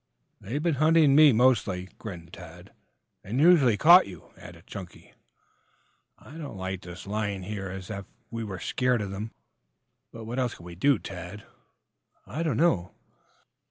[0.39, 2.73] "They've been hunting me mostly," grinned Tad.
[3.23, 5.13] "And usually caught you," added Chunky.
[6.17, 9.29] "I don't like this lying here as if we were scared of them."
[10.11, 11.43] "But, what else can we do, Tad?"
[12.25, 12.93] "I don't know."